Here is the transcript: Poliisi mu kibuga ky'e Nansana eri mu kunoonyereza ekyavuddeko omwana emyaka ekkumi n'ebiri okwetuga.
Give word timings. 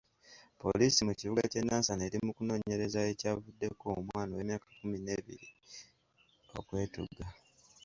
Poliisi 0.61 0.99
mu 1.07 1.13
kibuga 1.19 1.43
ky'e 1.51 1.63
Nansana 1.63 2.03
eri 2.07 2.17
mu 2.25 2.31
kunoonyereza 2.37 2.99
ekyavuddeko 3.11 3.85
omwana 3.99 4.33
emyaka 4.41 4.65
ekkumi 4.71 4.97
n'ebiri 5.01 5.49
okwetuga. 6.57 7.25